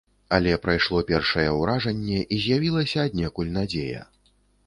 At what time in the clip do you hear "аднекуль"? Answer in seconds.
3.09-3.53